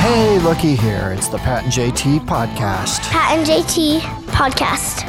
[0.00, 1.12] Hey, looky here.
[1.16, 3.00] It's the Pat and JT podcast.
[3.10, 5.06] Pat and JT podcast.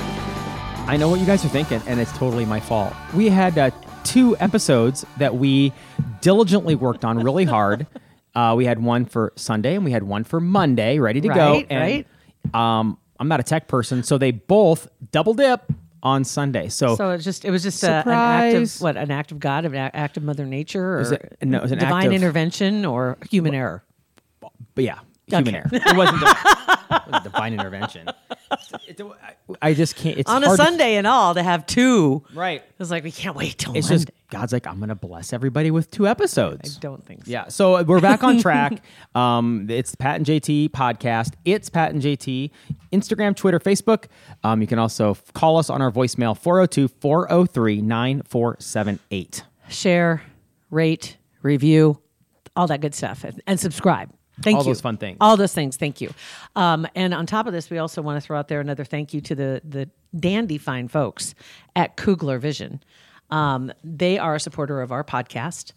[0.87, 2.93] I know what you guys are thinking, and it's totally my fault.
[3.13, 3.71] We had uh,
[4.03, 5.71] two episodes that we
[6.21, 7.87] diligently worked on really hard.
[8.35, 11.53] Uh, we had one for Sunday and we had one for Monday, ready to go.
[11.53, 11.81] Right, And,
[12.53, 15.63] Um, I'm not a tech person, so they both double dip
[16.03, 16.69] on Sunday.
[16.69, 19.39] So, So it's just it was just a, an act of what an act of
[19.39, 23.17] God, an act of Mother Nature, or it- no, it was an divine intervention, or
[23.29, 23.83] human error.
[24.75, 25.69] but yeah, human error.
[25.71, 28.07] It wasn't, it wasn't divine intervention.
[28.87, 30.17] It- I- I just can't.
[30.17, 32.23] It's On a hard to- Sunday and all to have two.
[32.33, 32.63] right?
[32.79, 34.05] It's like we can't wait till It's Monday.
[34.05, 36.75] just God's like I'm gonna bless everybody with two episodes.
[36.77, 37.31] I don't think so.
[37.31, 38.81] Yeah, so we're back on track.
[39.15, 41.33] um, it's Pat and JT podcast.
[41.45, 42.51] It's Pat and JT.
[42.91, 44.05] Instagram, Twitter, Facebook.
[44.43, 49.43] Um, you can also f- call us on our voicemail 402 403 9478.
[49.69, 50.21] Share,
[50.71, 51.99] rate, review,
[52.55, 54.09] all that good stuff, and, and subscribe.
[54.41, 54.57] Thank you.
[54.57, 54.69] All you.
[54.69, 55.17] those fun things.
[55.19, 55.77] All those things.
[55.77, 56.13] Thank you.
[56.55, 59.13] Um, and on top of this, we also want to throw out there another thank
[59.13, 61.35] you to the the dandy fine folks
[61.75, 62.81] at Kugler Vision.
[63.29, 65.73] Um, they are a supporter of our podcast,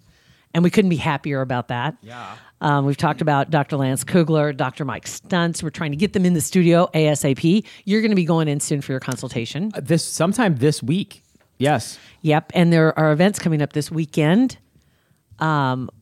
[0.55, 1.97] and we couldn't be happier about that.
[2.02, 2.36] Yeah.
[2.61, 3.77] Um, we've talked about Dr.
[3.77, 4.84] Lance Kugler, Dr.
[4.84, 5.62] Mike Stunts.
[5.62, 7.67] We're trying to get them in the studio ASAP.
[7.84, 9.72] You're going to be going in soon for your consultation.
[9.80, 11.22] This sometime this week.
[11.58, 11.98] Yes.
[12.22, 12.52] Yep.
[12.55, 14.58] And there are events coming up this weekend.
[15.39, 15.99] Um, uh,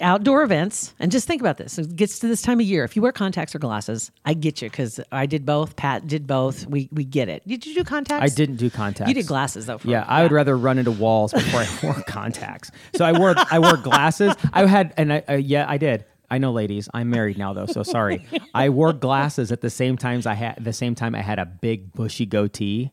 [0.00, 0.94] outdoor events.
[0.98, 1.78] And just think about this.
[1.78, 2.84] It gets to this time of year.
[2.84, 5.76] If you wear contacts or glasses, I get you because I did both.
[5.76, 6.66] Pat did both.
[6.66, 7.46] We we get it.
[7.46, 8.32] Did you do contacts?
[8.32, 9.08] I didn't do contacts.
[9.08, 9.78] You did glasses though.
[9.78, 12.70] For Yeah, I would rather run into walls before I wore contacts.
[12.94, 14.34] So I wore I wore glasses.
[14.52, 16.04] I had and I uh, yeah I did.
[16.30, 16.88] I know, ladies.
[16.92, 18.26] I'm married now though, so sorry.
[18.54, 21.46] I wore glasses at the same times I had the same time I had a
[21.46, 22.90] big bushy goatee,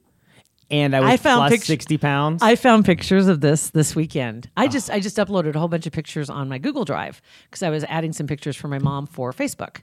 [0.72, 2.42] and I was I found plus pictures- sixty pounds.
[2.42, 4.50] I found pictures of this this weekend.
[4.58, 7.64] I just I just uploaded a whole bunch of pictures on my Google Drive because
[7.64, 9.78] I was adding some pictures for my mom for Facebook.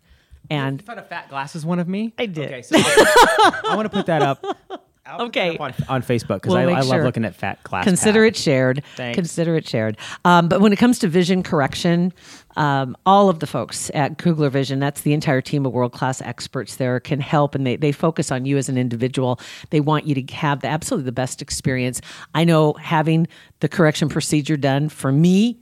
[0.51, 2.13] And found a fat glasses one of me.
[2.19, 2.47] I did.
[2.47, 4.45] Okay, so I, I want to put that up.
[5.13, 5.57] I'll Okay.
[5.59, 7.05] on, on Facebook because We'll I, I love sure.
[7.05, 7.85] looking at fat glass.
[7.85, 8.29] Consider Pat.
[8.29, 8.83] it shared.
[8.97, 9.17] Thanks.
[9.17, 9.97] Consider it shared.
[10.25, 12.13] Um, but when it comes to vision correction,
[12.57, 16.21] um, all of the folks at Kugler Vision, that's the entire team of world class
[16.23, 19.39] experts there, can help and they, they focus on you as an individual.
[19.71, 22.01] They want you to have the absolutely the best experience.
[22.35, 23.27] I know having
[23.61, 25.59] the correction procedure done for me,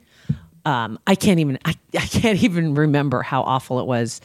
[0.65, 4.21] um, I can't even I, I can't even remember how awful it was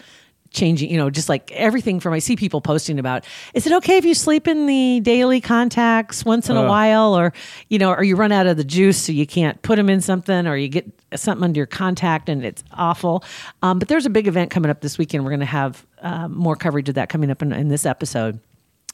[0.55, 3.97] changing you know just like everything from i see people posting about is it okay
[3.97, 7.17] if you sleep in the daily contacts once in a while?
[7.17, 7.33] Or
[7.69, 10.01] you know or you run out of the juice so you can't put them in
[10.01, 13.23] something or you get something under your contact and it's awful.
[13.61, 15.23] Um, but there's a big event coming up this weekend.
[15.23, 18.39] We're going to have uh, more coverage of that coming up in, in this episode.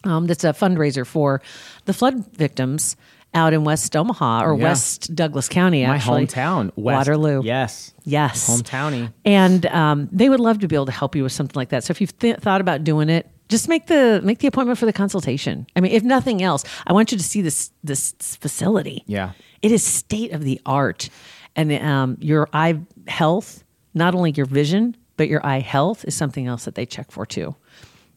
[0.04, 1.42] Um, that's a fundraiser for
[1.86, 2.96] the flood victims
[3.34, 4.64] out in West Omaha or Yeah.
[4.64, 6.22] West Douglas County, actually.
[6.22, 6.96] My hometown, West.
[6.98, 7.42] Waterloo.
[7.44, 7.94] Yes.
[8.04, 8.50] Yes.
[8.50, 9.14] Hometowny.
[9.26, 11.84] And um, they would love to be able to help you with something like that.
[11.84, 14.86] So if you've th- thought about doing it, just make the make the appointment for
[14.86, 15.68] the consultation.
[15.76, 19.04] I mean, if nothing else, I want you to see this this facility.
[19.08, 19.32] Yeah.
[19.62, 21.10] It is state of the art,
[21.56, 23.64] and um, your eye health,
[23.94, 27.26] not only your vision, but your eye health is something else that they check for
[27.26, 27.56] too.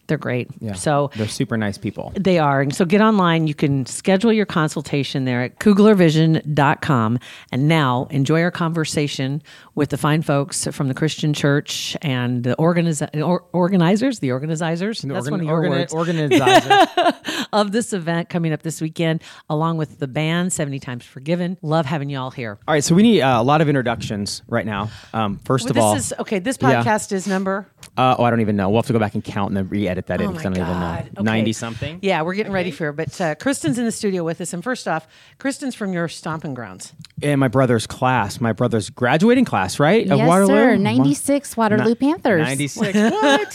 [0.06, 0.48] They're great.
[0.60, 0.74] Yeah.
[0.74, 2.12] So they're super nice people.
[2.14, 2.60] they are.
[2.60, 3.46] And so get online.
[3.46, 7.18] You can schedule your consultation there at kuglervision.com.
[7.52, 9.42] And now enjoy our conversation
[9.74, 15.00] with the fine folks from the Christian church and the organiz- or- organizers, the organizers.
[15.02, 15.92] That's one of your words.
[15.92, 16.86] organizer.
[17.52, 21.58] of this event coming up this weekend, along with the band, 70 Times Forgiven.
[21.62, 22.58] Love having you all here.
[22.66, 24.90] All right, so we need uh, a lot of introductions right now.
[25.12, 26.38] Um, first Well, of this all, is okay.
[26.38, 26.82] This Yeah.
[26.82, 28.68] podcast is number uh, oh, I don't even know.
[28.70, 30.48] We'll have to go back and count and then re-edit that in Oh because I
[30.48, 31.04] don't even God.
[31.04, 31.10] know.
[31.18, 31.22] Okay.
[31.22, 32.00] Ninety something.
[32.02, 32.94] Yeah, we're getting ready for it.
[32.96, 34.52] But uh, Kristen's in the studio with us.
[34.52, 35.06] And first off,
[35.38, 36.92] Kristen's from your stomping grounds.
[37.22, 40.08] And my brother's class, my brother's graduating class, right?
[40.10, 40.54] Of Yes, Waterloo?
[40.54, 40.76] sir.
[40.76, 42.42] 96 Waterloo Ni- Panthers.
[42.42, 42.98] 96.
[43.14, 43.48] What?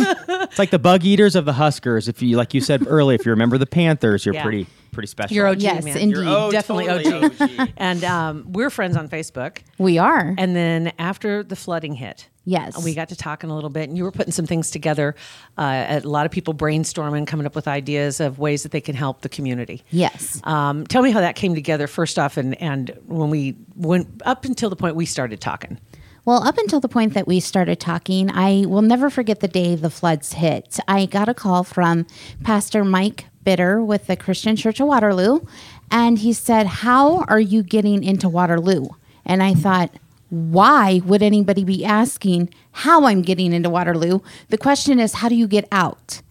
[0.50, 2.08] it's like the bug eaters of the Huskers.
[2.08, 4.44] If you, like you said earlier, if you remember the Panthers, you're Yeah.
[4.44, 5.36] pretty, pretty special.
[5.36, 5.98] You're OG, Yes, man.
[5.98, 6.18] indeed.
[6.18, 7.26] You're oh, Definitely totally
[7.60, 7.70] OG.
[7.78, 9.60] and um, we're friends on Facebook.
[9.78, 10.34] We are.
[10.38, 12.84] And then after the flooding hit, Yes.
[12.84, 15.14] we got to talking a little bit, and you were putting some things together.
[15.56, 18.96] Uh, a lot of people brainstorming, coming up with ideas of ways that they can
[18.96, 19.84] help the community.
[19.92, 20.42] Yes.
[20.46, 24.46] Um, tell me how that came together first off, and and when we went up
[24.46, 25.80] until the point we started talking.
[26.25, 29.75] Well, up until the point that we started talking, I will never forget the day
[29.75, 30.80] the floods hit.
[30.88, 32.06] I got a call from
[32.44, 35.42] Pastor Mike Bitter with the Christian Church of Waterloo,
[35.89, 38.89] and he said, How are you getting into Waterloo?
[39.25, 39.92] And I thought,
[40.30, 44.19] why would anybody be asking how I'm getting into Waterloo?
[44.50, 46.21] The question is, how do you get out?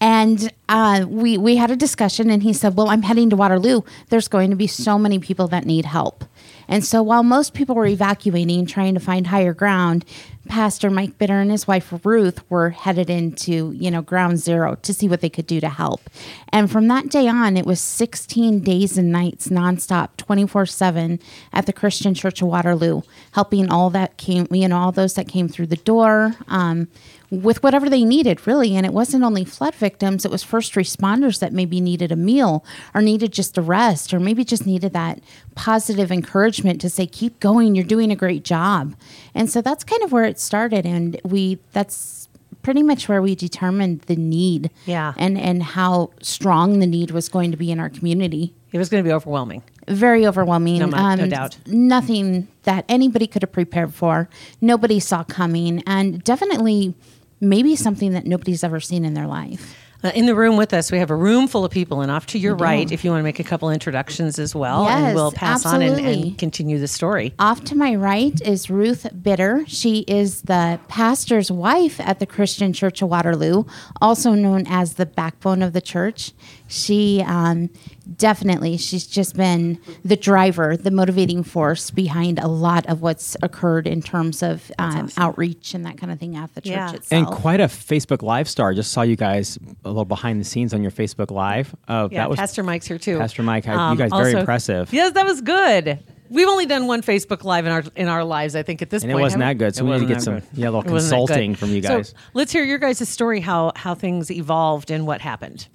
[0.00, 3.82] And uh, we we had a discussion, and he said, "Well, I'm heading to Waterloo.
[4.08, 6.24] There's going to be so many people that need help."
[6.70, 10.04] And so, while most people were evacuating, trying to find higher ground,
[10.48, 14.94] Pastor Mike Bitter and his wife Ruth were headed into you know ground zero to
[14.94, 16.08] see what they could do to help.
[16.50, 21.18] And from that day on, it was 16 days and nights nonstop, 24 seven
[21.52, 23.02] at the Christian Church of Waterloo,
[23.32, 26.36] helping all that came you know all those that came through the door.
[26.46, 26.86] Um,
[27.30, 28.74] with whatever they needed, really.
[28.76, 32.64] And it wasn't only flood victims, it was first responders that maybe needed a meal
[32.94, 35.20] or needed just a rest or maybe just needed that
[35.54, 38.94] positive encouragement to say, keep going, you're doing a great job.
[39.34, 40.84] And so that's kind of where it started.
[40.84, 42.28] And we, that's
[42.62, 45.14] pretty much where we determined the need Yeah.
[45.16, 48.54] and, and how strong the need was going to be in our community.
[48.72, 49.62] It was going to be overwhelming.
[49.88, 50.82] Very overwhelming.
[50.82, 51.58] Um, No, no doubt.
[51.66, 54.28] Nothing that anybody could have prepared for,
[54.60, 56.94] nobody saw coming, and definitely
[57.40, 59.76] maybe something that nobody's ever seen in their life.
[60.02, 62.24] Uh, in the room with us, we have a room full of people, and off
[62.24, 65.30] to your right, if you want to make a couple introductions as well, and we'll
[65.30, 67.34] pass on and, and continue the story.
[67.38, 69.62] Off to my right is Ruth Bitter.
[69.66, 73.64] She is the pastor's wife at the Christian Church of Waterloo,
[74.00, 76.32] also known as the backbone of the church.
[76.66, 77.68] She um,
[78.16, 83.86] definitely, she's just been the driver, the motivating force behind a lot of what's occurred
[83.86, 86.92] in terms of um, outreach and that kind of thing at the church Yeah.
[86.94, 87.12] itself.
[87.12, 88.74] And quite a Facebook Live star.
[88.74, 91.74] Just saw you guys a little behind the scenes on your Facebook Live.
[91.88, 93.14] Uh, Yeah, that was Pastor Mike's here too.
[93.14, 94.92] Um, Pastor Mike, I- you guys very impressive.
[94.92, 95.98] Yes, that was good.
[96.28, 99.02] We've only done one Facebook Live in our in our lives, I think, at this
[99.02, 99.22] And it point.
[99.22, 100.44] wasn't haven't that good, so we need to get some- good.
[100.54, 101.26] yeah, a little It wasn't that good.
[101.26, 102.14] consulting from you So, guys.
[102.34, 105.66] let's hear your guys' story how how things evolved and what happened.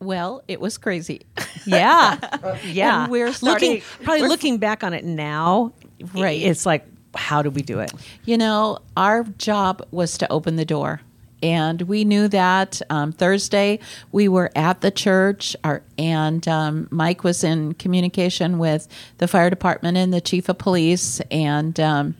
[0.00, 1.22] Well, it was crazy.
[1.64, 2.18] Yeah,
[2.64, 3.04] yeah.
[3.04, 5.72] And we're starting- looking probably we're- looking back on it now.
[6.14, 6.40] Right.
[6.40, 6.84] It's like,
[7.14, 7.90] how did we do it?
[8.26, 11.00] You know, our job was to open the door.
[11.42, 13.78] And we knew that um, Thursday
[14.10, 18.88] we were at the church, our, and um, Mike was in communication with
[19.18, 21.20] the fire department and the chief of police.
[21.30, 22.14] And um,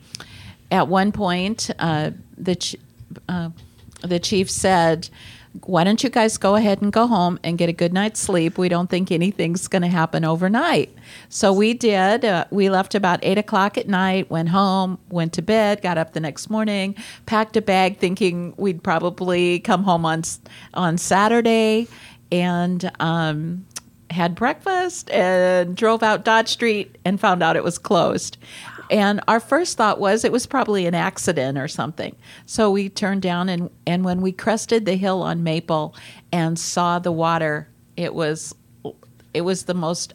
[0.71, 2.77] at one point, uh, the ch-
[3.29, 3.51] uh,
[4.03, 5.09] the chief said,
[5.65, 8.59] "Why don't you guys go ahead and go home and get a good night's sleep?
[8.59, 10.95] We don't think anything's going to happen overnight."
[11.29, 12.25] So we did.
[12.25, 16.13] Uh, we left about eight o'clock at night, went home, went to bed, got up
[16.13, 16.95] the next morning,
[17.27, 20.23] packed a bag, thinking we'd probably come home on
[20.75, 21.89] on Saturday,
[22.31, 22.91] and.
[23.01, 23.67] Um,
[24.11, 28.39] had breakfast and drove out Dodge Street and found out it was closed.
[28.91, 32.15] And our first thought was it was probably an accident or something.
[32.47, 35.95] So we turned down and and when we crested the hill on Maple
[36.33, 38.55] and saw the water, it was
[39.35, 40.13] it was the most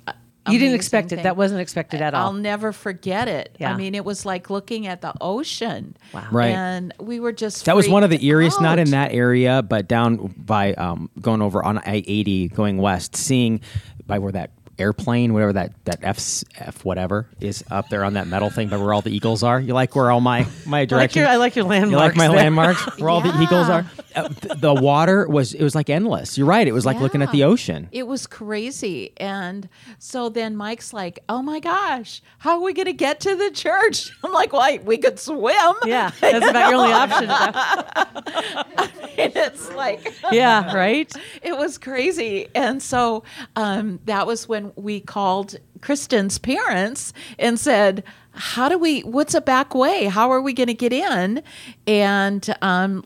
[0.48, 1.24] You didn't amazing expect it.
[1.24, 2.28] That wasn't expected at all.
[2.28, 3.56] I'll never forget it.
[3.60, 3.74] Yeah.
[3.74, 5.96] I mean, it was like looking at the ocean.
[6.14, 6.28] Wow.
[6.32, 6.52] Right.
[6.52, 9.62] And we were just That was one of the freaked eeriest, not in that area,
[9.62, 13.62] but down by um, going over on I eighty, going west, seeing
[14.08, 14.52] by where that
[14.82, 16.20] airplane, whatever that that F
[16.58, 19.60] F whatever is up there on that metal thing, but where all the eagles are.
[19.60, 21.22] You like where all my my direction?
[21.22, 21.92] your- I like your landmarks.
[21.92, 22.36] You like landmarks my there.
[22.44, 23.86] landmarks where all the eagles are.
[24.16, 26.38] Uh, th- the water was it was like endless.
[26.38, 26.68] You're right.
[26.68, 27.88] It was like looking at the ocean.
[27.92, 29.14] It was crazy.
[29.18, 29.70] And
[30.00, 33.52] so then Mike's like, oh my gosh, how are we going to get to the
[33.52, 34.12] church?
[34.24, 35.76] I'm like, well, we could swim.
[35.86, 37.30] yeah, that's about your only option.
[37.30, 41.12] at that- And it's like, yeah, right.
[41.42, 42.48] it was crazy.
[42.56, 43.24] And so
[43.56, 49.42] um, that was when we called Kristen's parents and said, how do we, what's a
[49.42, 50.06] back way?
[50.06, 51.44] How are we going to get in?
[51.86, 53.04] And um,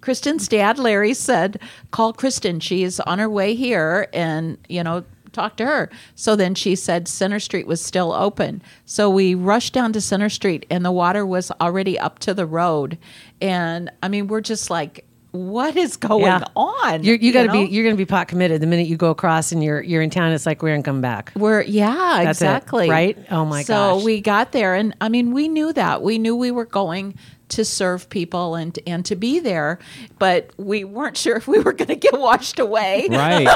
[0.00, 2.60] Kristen's dad, Larry, said, call Kristen.
[2.60, 5.90] She's on her way here and, you know, talk to her.
[6.14, 8.62] So then she said Center Street was still open.
[8.84, 12.46] So we rushed down to Center Street and the water was already up to the
[12.46, 12.98] road.
[13.40, 15.04] And I mean, we're just like,
[15.34, 16.44] what is going Yeah.
[16.54, 17.02] on?
[17.02, 17.64] You're, you got to be.
[17.64, 20.08] You're going to be pot committed the minute you go across and you're you're in
[20.08, 20.30] town.
[20.30, 21.32] It's like we're going to come back.
[21.34, 22.88] We're yeah, That's it, exactly.
[22.88, 23.18] right?
[23.32, 24.04] Oh, my so gosh.
[24.04, 26.02] we got there and I mean we knew that.
[26.02, 27.18] We knew we were going
[27.50, 29.78] to serve people and and to be there,
[30.18, 33.06] but we weren't sure if we were going to get washed away.
[33.10, 33.46] Right.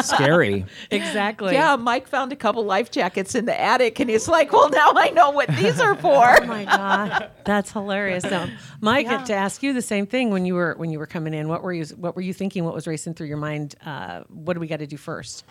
[0.04, 0.64] Scary.
[0.90, 1.52] Exactly.
[1.54, 4.92] Yeah, Mike found a couple life jackets in the attic, and he's like, "Well, now
[4.94, 8.24] I know what these are for." Oh my god, that's hilarious.
[8.24, 8.48] Now,
[8.80, 11.48] Mike, to ask you the same thing when you were when you were coming in.
[11.48, 12.64] What were you What were you thinking?
[12.64, 13.74] What was racing through your mind?
[13.84, 15.44] Uh, what do we got to do first?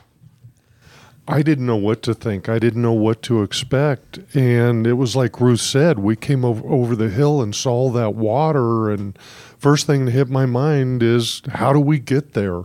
[1.27, 2.48] I didn't know what to think.
[2.48, 4.20] I didn't know what to expect.
[4.36, 8.13] And it was like Ruth said, we came over, over the hill and saw that
[8.13, 8.91] water.
[8.91, 9.17] And
[9.58, 12.62] first thing that hit my mind is how do we get there?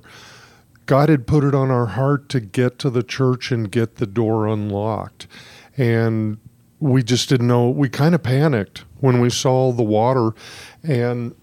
[0.84, 4.06] God had put it on our heart to get to the church and get the
[4.06, 5.26] door unlocked.
[5.78, 6.36] And
[6.80, 7.70] we just didn't know.
[7.70, 10.32] We kind of panicked when we saw the water.
[10.82, 11.34] And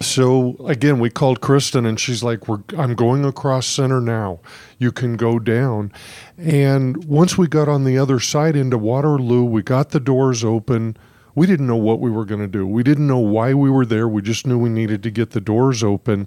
[0.00, 4.40] so again, we called Kristen, and she's like, "We're I'm going across center now.
[4.78, 5.92] You can go down."
[6.36, 10.96] And once we got on the other side into Waterloo, we got the doors open.
[11.36, 12.66] We didn't know what we were going to do.
[12.66, 14.08] We didn't know why we were there.
[14.08, 16.26] We just knew we needed to get the doors open,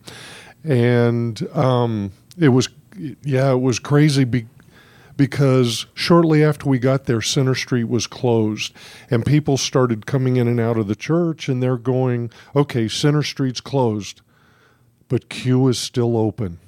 [0.64, 2.70] and um, it was
[3.24, 4.26] yeah, it was crazy.
[5.18, 8.72] Because shortly after we got there, Center Street was closed,
[9.10, 13.24] and people started coming in and out of the church, and they're going, okay, Center
[13.24, 14.22] Street's closed,
[15.10, 16.60] but Q is still open.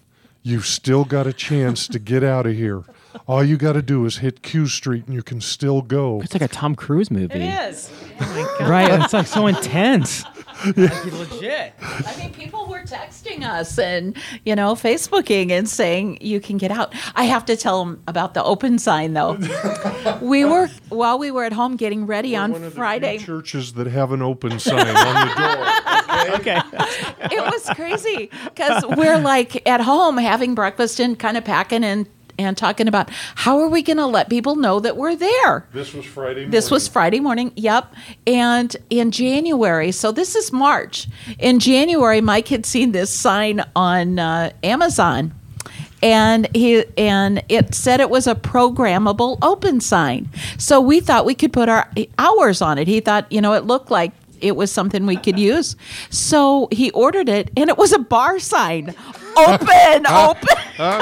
[0.42, 2.84] You've still got a chance to get out of here.
[3.28, 6.22] All you got to do is hit Q Street, and you can still go.
[6.22, 7.44] It's like a Tom Cruise movie.
[7.44, 7.92] is.
[8.22, 9.02] Oh my Right.
[9.02, 10.24] It's like so intense.
[10.76, 11.74] Legit.
[11.82, 16.72] I mean, people were texting us and you know Facebooking and saying you can get
[16.72, 16.94] out.
[17.16, 19.38] I have to tell them about the open sign though.
[20.22, 23.18] we were while we were at home getting ready on One of the few Friday.
[23.18, 26.36] churches that have an open sign on the door.
[26.36, 26.60] Okay.
[27.36, 32.08] it was crazy because we're like at home having breakfast and kind of packing and
[32.40, 35.68] and talking about how are we going to let people know that we're there.
[35.74, 36.46] This was Friday.
[36.46, 37.52] This was Friday morning.
[37.56, 37.94] Yep.
[38.26, 41.08] And in January, so this is March.
[41.38, 45.36] In January, Mike had seen this sign on uh, Amazon.
[46.02, 50.30] And he and it said it was a programmable open sign.
[50.58, 52.88] So we thought we could put our hours on it.
[52.88, 55.76] He thought, you know, it looked like it was something we could use.
[56.10, 58.96] So he ordered it and it was a bar sign.
[59.38, 61.02] Open, open.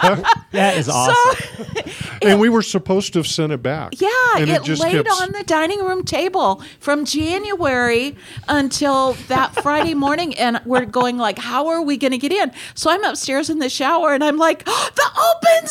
[0.52, 1.64] That is awesome.
[2.22, 3.92] and we were supposed to have sent it back.
[4.00, 8.16] Yeah, and it, just laid kept on the dining room table from January
[8.48, 12.50] until that Friday morning, and we're going like, "How are we going to get in?"
[12.74, 15.68] So I'm upstairs in the shower, and I'm like, oh, "The open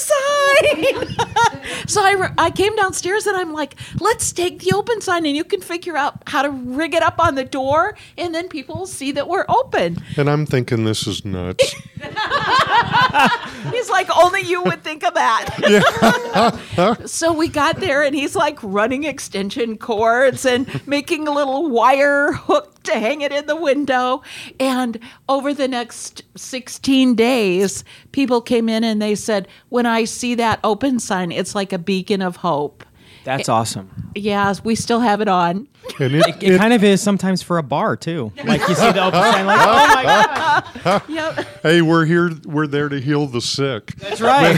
[1.18, 5.25] sign!" so I re- I came downstairs, and I'm like, "Let's take the open sign,
[5.25, 8.48] and you can figure out how to rig it up on the door, and then
[8.48, 11.75] people will see that we're open." And I'm thinking this is nuts.
[13.72, 17.00] He's like, only you would think of that.
[17.05, 22.34] so we got there, and he's like running extension cords and making a little wire
[22.34, 24.22] hook to hang it in the window.
[24.60, 30.36] And over the next 16 days, people came in and they said, when I see
[30.36, 32.84] that open sign, it's like a beacon of hope.
[33.24, 34.12] That's awesome.
[34.16, 35.68] Yeah, we still have it on.
[36.00, 38.32] And it, It, kind of is sometimes for a bar too.
[38.44, 40.04] Like you see the open sign, like, oh my
[40.84, 41.48] god, Yep.
[41.64, 42.32] hey, we're here.
[42.46, 43.96] We're there to heal the sick.
[43.98, 44.56] that's right.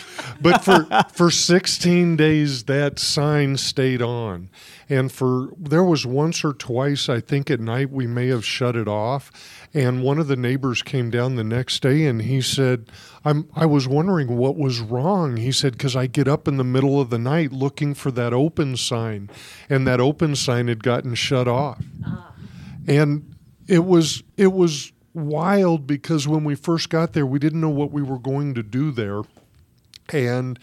[0.42, 4.48] But for for 16 days, that sign stayed on,
[4.88, 8.74] and for there was once or twice, I think at night we may have shut
[8.74, 9.30] it off.
[9.74, 12.86] And one of the neighbors came down the next day, and he said,
[13.24, 16.64] "I'm I was wondering what was wrong." He said, "Because I get up in the
[16.64, 19.30] middle of the night looking for that open sign,
[19.68, 22.32] and that open sign had gotten shut off." Ah.
[22.86, 23.34] and
[23.68, 27.90] it was it was wild because when we first got there we didn't know what
[27.90, 29.22] we were going to do there
[30.12, 30.58] and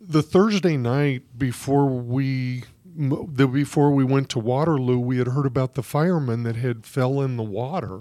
[0.00, 2.64] the Thursday night before we
[2.98, 7.20] the before we went to Waterloo, we had heard about the fireman that had fell
[7.20, 8.00] in the water,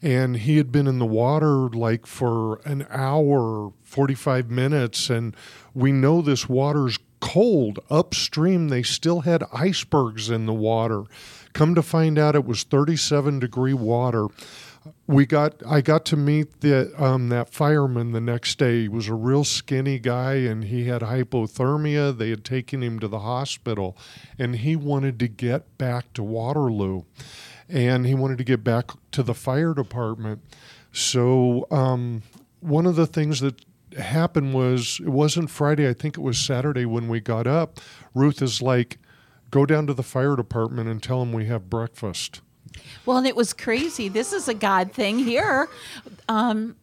[0.00, 5.34] and he had been in the water like for an hour, forty five minutes, and
[5.74, 8.68] we know this water's cold upstream.
[8.68, 11.02] They still had icebergs in the water.
[11.52, 14.28] Come to find out, it was thirty seven degree water
[15.06, 18.82] we got I got to meet the um, that fireman the next day.
[18.82, 22.16] He was a real skinny guy and he had hypothermia.
[22.16, 23.96] They had taken him to the hospital
[24.38, 27.02] and he wanted to get back to Waterloo
[27.68, 30.42] and he wanted to get back to the fire department.
[30.92, 32.22] So um,
[32.60, 33.64] one of the things that
[33.98, 37.80] happened was it wasn't Friday, I think it was Saturday when we got up.
[38.14, 38.98] Ruth is like,
[39.50, 42.40] go down to the fire department and tell them we have breakfast.
[43.04, 44.08] Well, and it was crazy.
[44.08, 45.68] This is a God thing here.
[46.28, 46.76] Um,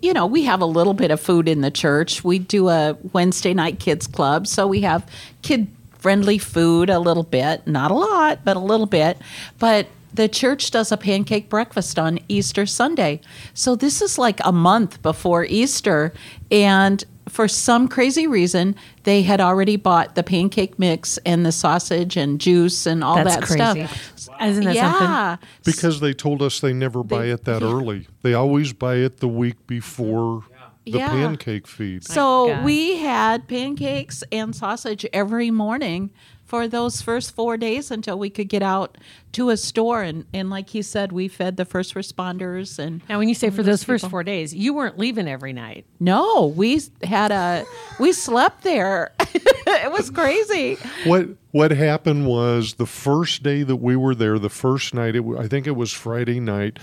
[0.00, 2.24] you know, we have a little bit of food in the church.
[2.24, 5.08] We do a Wednesday night kids club, so we have
[5.42, 9.18] kid friendly food a little bit, not a lot, but a little bit.
[9.58, 13.20] But the church does a pancake breakfast on Easter Sunday.
[13.54, 16.12] So this is like a month before Easter.
[16.50, 22.16] And for some crazy reason, they had already bought the pancake mix and the sausage
[22.16, 23.86] and juice and all That's that crazy.
[24.16, 24.40] stuff.
[24.42, 25.02] Isn't that something?
[25.08, 25.36] yeah.
[25.64, 28.06] Because they told us they never buy it that early.
[28.22, 30.44] They always buy it the week before
[30.84, 31.08] the Yeah.
[31.08, 32.04] pancake feed.
[32.04, 36.10] So we had pancakes and sausage every morning
[36.46, 38.96] for those first four days until we could get out
[39.32, 40.02] to a store.
[40.02, 42.78] And, and like he said, we fed the first responders.
[42.78, 43.94] And Now, when you say for those people.
[43.98, 45.84] first four days, you weren't leaving every night.
[46.00, 47.64] no, we had a,
[47.98, 49.12] we slept there.
[49.20, 50.78] it was crazy.
[51.04, 55.24] What what happened was the first day that we were there, the first night, it,
[55.38, 56.78] I think it was Friday night.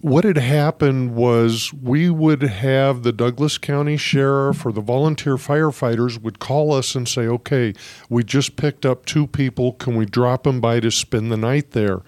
[0.00, 6.22] What had happened was we would have the Douglas County Sheriff or the volunteer firefighters
[6.22, 7.74] would call us and say, "Okay,
[8.08, 9.72] we just picked up two people.
[9.72, 12.02] Can we drop them by to spend the night there?"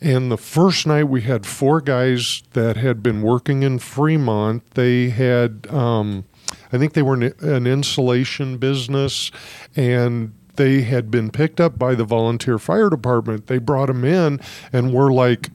[0.00, 4.62] And the first night we had four guys that had been working in Fremont.
[4.74, 5.66] They had.
[5.68, 6.24] Um,
[6.72, 9.32] I think they were an insulation business,
[9.74, 13.48] and they had been picked up by the volunteer fire department.
[13.48, 14.38] They brought them in,
[14.72, 15.50] and we're like,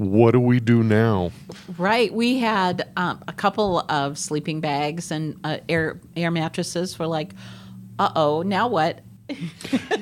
[0.00, 1.30] "What do we do now?"
[1.76, 2.12] Right.
[2.12, 6.98] We had um, a couple of sleeping bags and uh, air, air mattresses.
[6.98, 7.32] We're like,
[7.98, 9.00] uh oh, now what?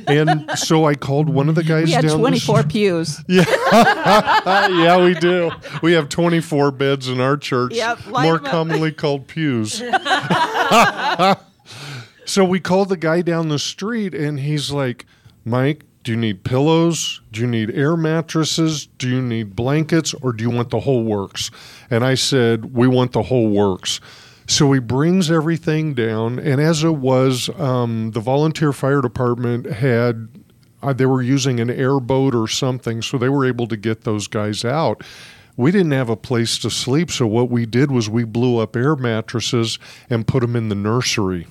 [0.06, 2.18] And so I called one of the guys We had down.
[2.18, 3.20] 24 The, pews.
[3.28, 3.44] yeah,
[4.70, 5.50] yeah, we do.
[5.82, 9.82] We have 24 beds in our church, Yep, more commonly called pews.
[12.24, 15.04] so we called the guy down the street, and he's like,
[15.44, 17.20] "Mike, do you need pillows?
[17.32, 18.86] Do you need air mattresses?
[18.96, 21.50] Do you need blankets, or do you want the whole works?"
[21.90, 24.00] And I said, "We want the whole works."
[24.46, 30.28] So he brings everything down, and as it was, um, the volunteer fire department had
[30.82, 34.28] uh, they were using an airboat or something, so they were able to get those
[34.28, 35.04] guys out.
[35.58, 38.76] We didn't have a place to sleep, so what we did was we blew up
[38.76, 41.46] air mattresses and put them in the nursery.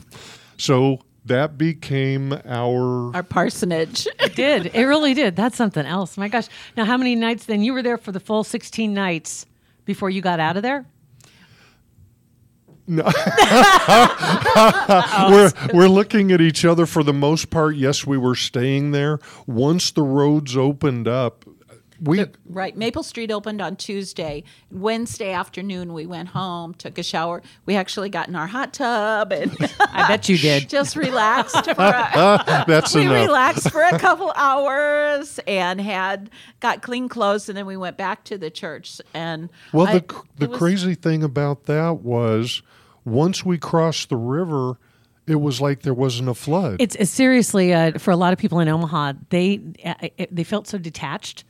[0.57, 3.15] So that became our.
[3.15, 4.07] Our parsonage.
[4.19, 4.71] It did.
[4.75, 5.35] It really did.
[5.35, 6.17] That's something else.
[6.17, 6.47] My gosh.
[6.75, 7.61] Now, how many nights then?
[7.63, 9.45] You were there for the full 16 nights
[9.85, 10.85] before you got out of there?
[12.87, 13.03] No.
[15.29, 17.75] we're we're looking at each other for the most part.
[17.75, 19.19] Yes, we were staying there.
[19.45, 21.45] Once the roads opened up,
[22.01, 22.75] we Right.
[22.77, 24.43] Maple Street opened on Tuesday.
[24.71, 27.41] Wednesday afternoon, we went home, took a shower.
[27.65, 30.69] We actually got in our hot tub and I bet you did.
[30.69, 31.65] just relaxed.
[31.65, 33.27] For a, that's we enough.
[33.27, 36.29] relaxed for a couple hours and had
[36.59, 38.99] got clean clothes, and then we went back to the church.
[39.13, 42.61] And Well, I- the the was- crazy thing about that was
[43.05, 44.77] once we crossed the river,
[45.25, 46.77] it was like there wasn't a flood.
[46.79, 49.13] It's, it's seriously uh, for a lot of people in Omaha.
[49.29, 51.43] They uh, it- they felt so detached,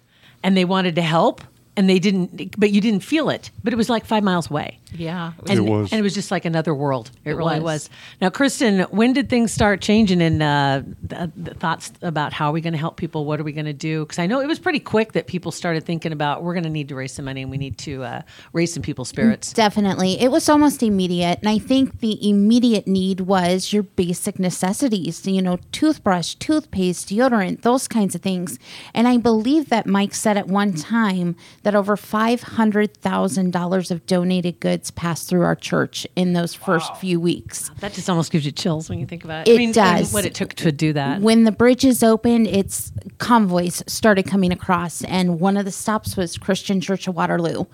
[0.48, 1.44] and they wanted to help,
[1.76, 2.58] and they didn't.
[2.58, 3.52] But you didn't feel it.
[3.66, 4.80] But it was like five miles away.
[4.94, 5.34] Yeah.
[5.48, 5.92] And, It was.
[5.92, 7.12] and it was just like another world.
[7.26, 7.64] It, It really was.
[7.64, 7.90] was.
[8.22, 12.54] Now, Kristen, when did things start changing in uh, the, the thoughts about how are
[12.54, 13.26] we going to help people?
[13.26, 14.06] What are we going to do?
[14.06, 16.70] Because I know it was pretty quick that people started thinking about we're going to
[16.70, 18.22] need to raise some money and we need to uh,
[18.54, 19.52] raise some people's spirits.
[19.52, 20.20] Definitely.
[20.22, 21.40] It was almost immediate.
[21.40, 27.62] And I think the immediate need was your basic necessities, you know, toothbrush, toothpaste, deodorant,
[27.62, 28.58] those kinds of things.
[28.94, 34.77] And I believe that Mike said at one time that over $500,000 of donated goods
[34.92, 37.72] passed through our church in those first few weeks.
[37.80, 39.52] That just almost gives you chills when you think about it.
[39.52, 40.14] It I mean, does.
[40.14, 41.22] What it took to do that.
[41.22, 46.38] When the bridges opened, its convoys started coming across, and one of the stops was
[46.38, 47.66] Christian Church of Waterloo,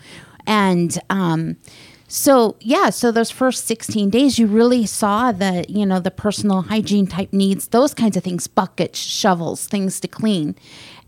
[0.46, 1.58] and um,
[2.08, 6.62] so yeah, so those first sixteen days, you really saw the you know the personal
[6.64, 10.56] hygiene type needs, those kinds of things, buckets, shovels, things to clean.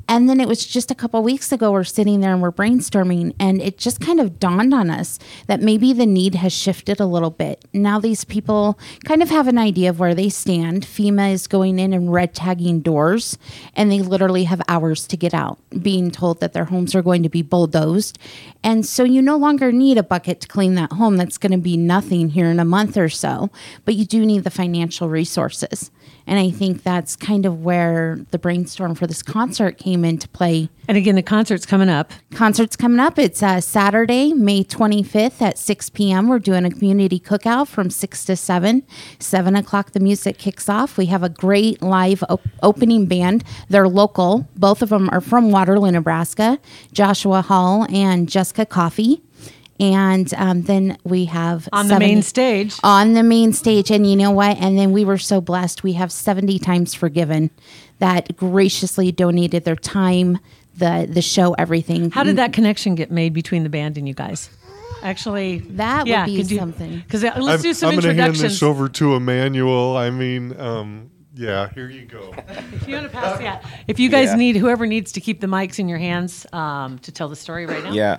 [0.08, 3.34] And then it was just a couple weeks ago, we're sitting there and we're brainstorming,
[3.40, 7.06] and it just kind of dawned on us that maybe the need has shifted a
[7.06, 7.66] little bit.
[7.74, 10.86] Now, these people kind of have an idea of where they stand.
[10.86, 13.38] FEMA is going in and red tagging doors,
[13.76, 17.24] and they literally have hours to get out, being told that their homes are going
[17.24, 18.20] to be bulldozed.
[18.64, 21.18] And so you no longer need a bucket to clean that home.
[21.18, 23.50] That's going to be nothing here in a month or so,
[23.86, 25.92] but you do need the financial resources.
[26.28, 30.70] And I think that's kind of where the brainstorm for this concert came into play.
[30.88, 32.12] And again, the concert's coming up.
[32.34, 33.18] Concert's coming up.
[33.20, 36.28] It's uh, Saturday, May 25th at 6 p.m.
[36.28, 38.84] We're doing a community cookout from 6 to 7.
[39.20, 40.98] 7 o'clock, the music kicks off.
[40.98, 43.44] We have a great live op- opening band.
[43.70, 44.48] They're local.
[44.56, 46.60] Both of them are from Waterloo, Nebraska
[46.92, 49.22] Joshua Hall and Jessica Coffey.
[49.80, 52.76] And um, then we have On the main stage.
[52.84, 54.58] On the main stage, and you know what?
[54.58, 55.84] And then we were so blessed.
[55.84, 57.52] We have seventy times forgiven
[58.00, 60.40] that graciously donated their time,
[60.78, 62.12] the the show, everything.
[62.12, 64.50] How did that connection get made between the band and you guys?
[65.04, 66.98] Actually, That would be something.
[66.98, 69.96] Because let's I'm, do some I'm gonna hand this over to Emmanuel.
[69.98, 72.34] I mean, um, yeah, here you go.
[72.74, 73.62] If you want to pass, yeah.
[73.88, 74.36] If you guys Yeah.
[74.36, 77.66] need, whoever needs to keep the mics in your hands um, to tell the story
[77.66, 77.92] right now.
[77.94, 78.18] Yeah.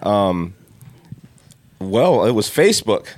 [1.79, 3.09] Well, it was Facebook.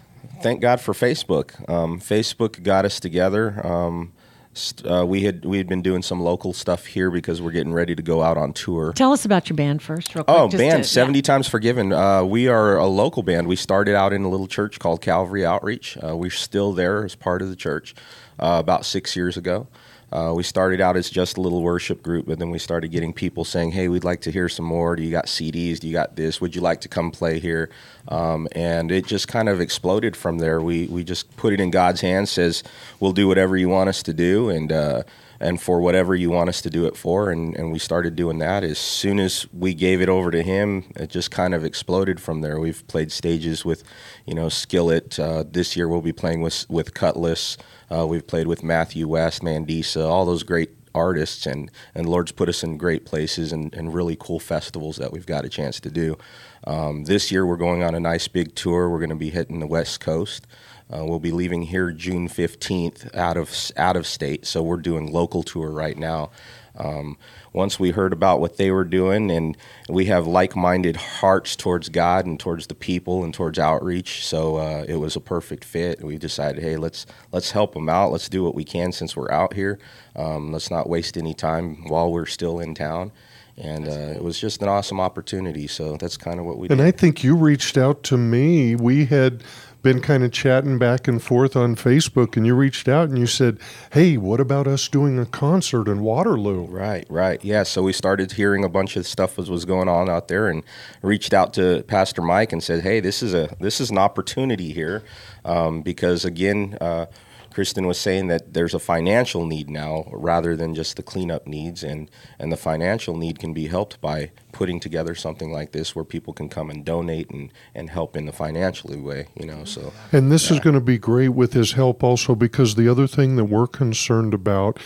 [0.43, 1.69] Thank God for Facebook.
[1.69, 3.65] Um, Facebook got us together.
[3.67, 4.13] Um,
[4.55, 7.73] st- uh, we had we had been doing some local stuff here because we're getting
[7.73, 8.93] ready to go out on tour.
[8.93, 10.37] Tell us about your band first, real quick.
[10.37, 11.23] Oh, just band, to- 70 yeah.
[11.23, 11.93] Times Forgiven.
[11.93, 13.47] Uh, we are a local band.
[13.47, 15.97] We started out in a little church called Calvary Outreach.
[16.03, 17.95] Uh, we're still there as part of the church
[18.39, 19.67] uh, about six years ago.
[20.11, 23.13] Uh, we started out as just a little worship group, but then we started getting
[23.13, 24.97] people saying, "Hey, we'd like to hear some more.
[24.97, 25.81] Do you got CDs?
[25.81, 26.41] Do you got this?
[26.41, 27.69] Would you like to come play here?"
[28.09, 30.61] Um, and it just kind of exploded from there.
[30.61, 32.31] We we just put it in God's hands.
[32.31, 32.63] Says,
[33.01, 35.03] "We'll do whatever you want us to do," and uh,
[35.41, 37.31] and for whatever you want us to do it for.
[37.31, 38.65] And, and we started doing that.
[38.65, 42.41] As soon as we gave it over to him, it just kind of exploded from
[42.41, 42.59] there.
[42.59, 43.85] We've played stages with,
[44.27, 45.19] you know, Skillet.
[45.19, 47.57] Uh, this year we'll be playing with, with Kutless.
[47.91, 51.47] Uh, we've played with Matthew West, Mandisa, all those great artists.
[51.47, 55.27] And, and Lord's put us in great places and, and really cool festivals that we've
[55.27, 56.19] got a chance to do.
[56.65, 58.91] Um, this year we're going on a nice big tour.
[58.91, 60.47] We're going to be hitting the West Coast.
[60.91, 65.13] Uh, we'll be leaving here June 15th out of out of state, so we're doing
[65.13, 66.31] local tour right now.
[66.79, 67.19] Um,
[67.53, 69.57] once we heard about what they were doing, and
[69.89, 74.85] we have like-minded hearts towards God and towards the people and towards outreach, so uh,
[74.89, 76.03] it was a perfect fit.
[76.03, 78.13] We decided, hey, let's let's help them out.
[78.13, 79.79] Let's do what we can since we're out here.
[80.15, 83.13] Um, let's not waste any time while we're still in town.
[83.57, 85.67] And uh, it was just an awesome opportunity.
[85.67, 86.87] So that's kind of what we And did.
[86.87, 88.77] I think you reached out to me.
[88.77, 89.43] We had
[89.83, 93.27] been kind of chatting back and forth on Facebook, and you reached out and you
[93.27, 93.59] said,
[93.93, 96.65] Hey, what about us doing a concert in Waterloo?
[96.65, 97.43] Right, right.
[97.45, 100.49] Yeah, so we started hearing a bunch of stuff was, was going on out there
[100.49, 100.63] and
[101.03, 104.73] reached out to Pastor Mike and said, "Hey, this is a this is an opportunity
[104.73, 105.03] here."
[105.45, 107.07] Um, because again, uh,
[107.53, 111.83] Kristen was saying that there's a financial need now rather than just the cleanup needs
[111.83, 116.05] and and the financial need can be helped by putting together something like this where
[116.05, 119.65] people can come and donate and and help in the financially way, you know.
[119.65, 123.07] So And this is going to be great with his help also because the other
[123.07, 124.79] thing that we're concerned about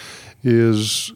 [0.42, 1.12] is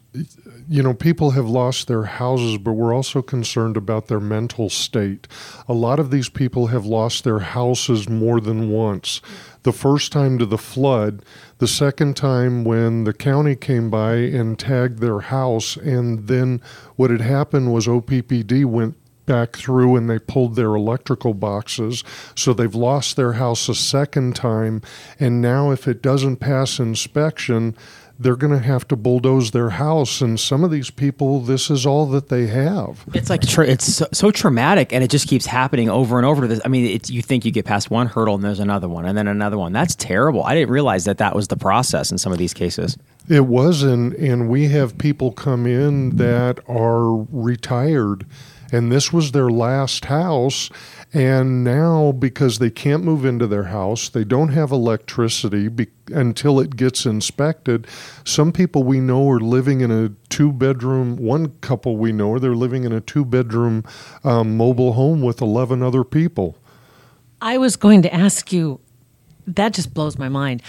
[0.69, 5.27] you know people have lost their houses but we're also concerned about their mental state.
[5.67, 9.21] A lot of these people have lost their houses more than once.
[9.63, 11.23] The first time to the flood,
[11.57, 16.61] the second time when the county came by and tagged their house and then
[16.95, 18.95] what had happened was OPPD went
[19.27, 22.03] back through and they pulled their electrical boxes.
[22.33, 24.81] So they've lost their house a second time.
[25.19, 27.75] And now, if it doesn't pass inspection,
[28.19, 30.21] they're going to have to bulldoze their house.
[30.21, 33.05] And some of these people, this is all that they have.
[33.13, 36.41] It's like tra- it's so, so traumatic, and it just keeps happening over and over.
[36.41, 38.89] To this, I mean, it's, you think you get past one hurdle, and there's another
[38.89, 39.71] one, and then another one.
[39.71, 40.43] That's terrible.
[40.43, 42.97] I didn't realize that that was the process in some of these cases.
[43.29, 48.25] It was, and, and we have people come in that are retired,
[48.71, 50.69] and this was their last house.
[51.17, 56.59] And now, because they can't move into their house, they don't have electricity be- until
[56.59, 57.87] it gets inspected.
[58.23, 62.53] Some people we know are living in a two bedroom, one couple we know, they're
[62.53, 63.83] living in a two bedroom
[64.23, 66.55] um, mobile home with 11 other people.
[67.41, 68.79] I was going to ask you.
[69.47, 70.61] That just blows my mind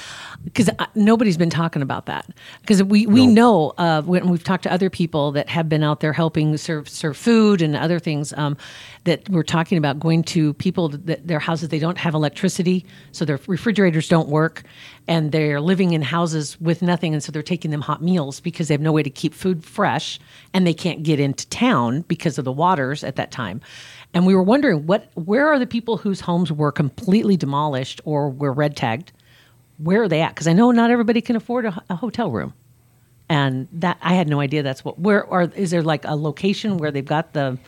[0.44, 2.26] because nobody's been talking about that.
[2.60, 5.98] Because we, we know uh, when we've talked to other people that have been out
[5.98, 8.56] there helping serve serve food and other things um,
[9.02, 13.24] that we're talking about going to people that their houses they don't have electricity, so
[13.24, 14.62] their refrigerators don't work,
[15.08, 18.68] and they're living in houses with nothing, and so they're taking them hot meals because
[18.68, 20.20] they have no way to keep food fresh,
[20.54, 23.60] and they can't get into town because of the waters at that time.
[24.14, 28.30] And we were wondering what where are the people whose homes were completely demolished or
[28.30, 29.12] were red tagged?
[29.78, 30.34] Where are they at?
[30.34, 32.54] Because I know not everybody can afford a, a hotel room,
[33.28, 34.98] and that I had no idea that's what.
[34.98, 37.58] Where or is there like a location where they've got the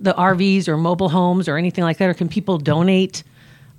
[0.00, 3.22] the RVs or mobile homes or anything like that, or can people donate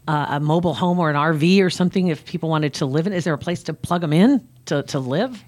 [0.07, 3.13] uh, a mobile home or an RV or something if people wanted to live in?
[3.13, 5.43] Is there a place to plug them in to to live?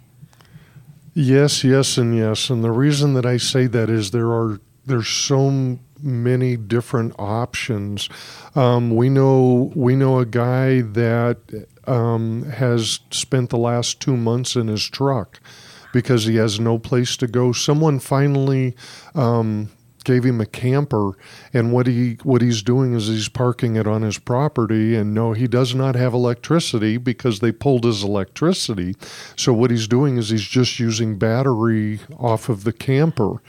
[1.15, 2.49] Yes, yes, and yes.
[2.49, 8.10] And the reason that I say that is there are there's so many different options.
[8.56, 14.56] Um, we know we know a guy that um, has spent the last two months
[14.56, 15.39] in his truck
[15.93, 17.52] because he has no place to go.
[17.52, 18.76] Someone finally
[19.15, 19.69] um,
[20.04, 21.17] gave him a camper,
[21.54, 25.34] and what he what he's doing is he's parking it on his property, and no,
[25.34, 28.96] he does not have electricity because they pulled his electricity.
[29.36, 33.41] So what he's doing is he's just using battery off of the camper,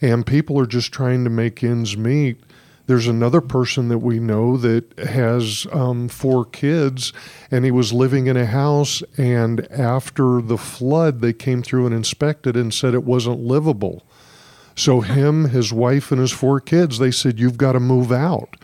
[0.00, 2.42] and people are just trying to make ends meet.
[2.86, 7.12] There's another person that we know that has um, four kids,
[7.50, 9.02] and he was living in a house.
[9.18, 14.06] And after the flood, they came through and inspected and said it wasn't livable.
[14.74, 18.56] So, him, his wife, and his four kids, they said, You've got to move out.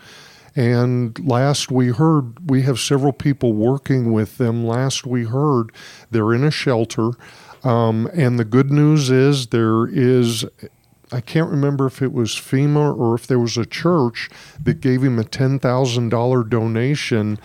[0.55, 4.65] And last we heard, we have several people working with them.
[4.65, 5.71] Last we heard,
[6.09, 7.11] they're in a shelter.
[7.63, 10.45] Um, and the good news is there is
[11.11, 14.29] I can't remember if it was FEMA or if there was a church
[14.61, 17.39] that gave him a $10,000 donation.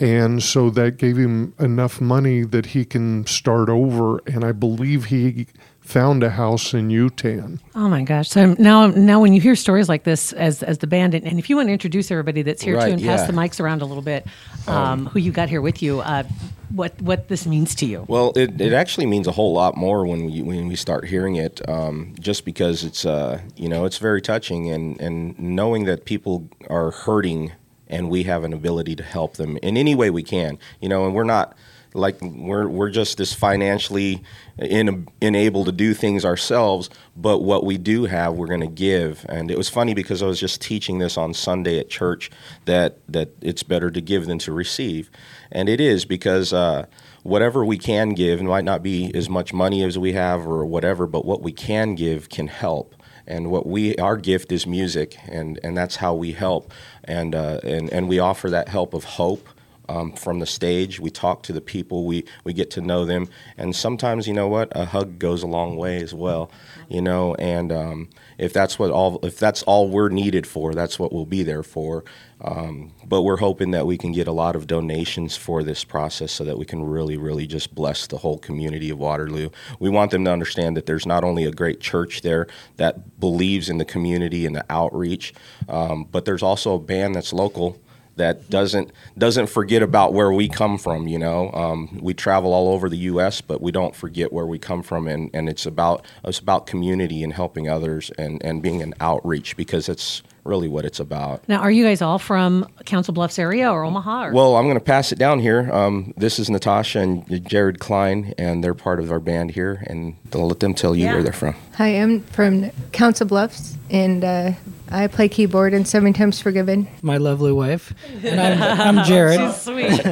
[0.00, 4.18] And so that gave him enough money that he can start over.
[4.26, 5.46] And I believe he
[5.84, 7.60] found a house in Yutan.
[7.74, 8.30] Oh my gosh!
[8.30, 11.38] So now, now when you hear stories like this, as as the band, and, and
[11.38, 13.82] if you want to introduce everybody that's here Right, too, and pass the mics around
[13.82, 14.26] a little bit,
[14.66, 16.24] um, who you got here with you, uh,
[16.70, 18.04] what what this means to you?
[18.08, 21.36] Well, it, it actually means a whole lot more when we when we start hearing
[21.36, 26.06] it, um, just because it's uh, you know it's very touching and and knowing that
[26.06, 27.52] people are hurting
[27.86, 31.04] and we have an ability to help them in any way we can, you know,
[31.04, 31.54] and we're not
[31.94, 34.22] like we're we're just this financially
[34.58, 39.24] in, unable to do things ourselves, but what we do have, we're going to give.
[39.28, 42.30] And it was funny because I was just teaching this on Sunday at church
[42.64, 45.10] that that it's better to give than to receive,
[45.50, 46.52] and it is because.
[46.52, 46.86] Uh,
[47.22, 50.66] whatever we can give, it might not be as much money as we have or
[50.66, 52.94] whatever, but what we can give can help.
[53.26, 56.70] And what we our gift is music, and, and that's how we help,
[57.02, 59.48] and uh, and and we offer that help of hope
[59.88, 61.00] um, from the stage.
[61.00, 64.48] We talk to the people, we we get to know them, and sometimes you know
[64.48, 66.50] what, a hug goes a long way as well,
[66.88, 67.34] you know.
[67.36, 71.26] And um, if that's what all if that's all we're needed for, that's what we'll
[71.26, 72.04] be there for.
[72.40, 76.30] Um, but we're hoping that we can get a lot of donations for this process
[76.30, 79.48] so that we can really, really just bless the whole community of Waterloo.
[79.78, 83.70] We want them to understand that there's not only a great church there that believes
[83.70, 85.32] in the community and the outreach,
[85.70, 87.78] um, but there's also a band that's local
[88.16, 91.08] that doesn't doesn't forget about where we come from.
[91.08, 94.58] You know, um, we travel all over the U.S., but we don't forget where we
[94.58, 98.82] come from, and, and it's about it's about community and helping others and, and being
[98.82, 101.46] an outreach because it's really what it's about.
[101.48, 104.26] Now, are you guys all from Council Bluffs area or Omaha?
[104.26, 104.32] Or?
[104.32, 105.70] Well, I'm going to pass it down here.
[105.72, 110.16] Um, this is Natasha and Jared Klein, and they're part of our band here, and
[110.34, 111.14] I'll let them tell you Yeah.
[111.14, 111.54] where they're from.
[111.76, 114.52] Hi, I'm from Council Bluffs, and uh,
[114.90, 116.88] I play keyboard in Seven Times Forgiven.
[117.02, 117.94] my lovely wife.
[118.22, 119.40] And I'm, I'm Jared.
[119.40, 119.86] She's sweet.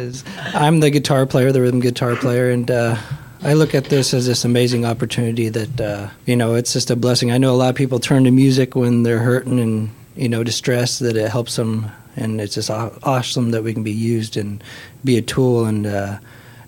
[0.00, 2.96] Is- I'm the guitar player, the rhythm guitar player, and uh,
[3.42, 6.96] I look at this as this amazing opportunity that uh, you know it's just a
[6.96, 7.32] blessing.
[7.32, 10.44] I know a lot of people turn to music when they're hurting and you know
[10.44, 14.62] distressed that it helps them, and it's just awesome that we can be used and
[15.04, 15.86] be a tool and.
[15.86, 16.18] Uh,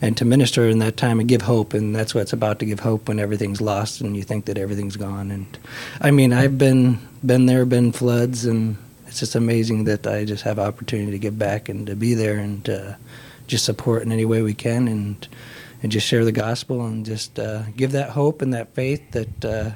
[0.05, 2.65] and to minister in that time and give hope, and that's what it's about to
[2.67, 5.31] give hope when everything's lost and you think that everything's gone.
[5.31, 5.47] And
[6.01, 10.43] I mean, I've been been there, been floods, and it's just amazing that I just
[10.43, 12.99] have opportunity to give back and to be there and to
[13.47, 15.29] just support in any way we can and
[15.83, 19.45] and just share the gospel and just uh, give that hope and that faith that
[19.45, 19.71] uh,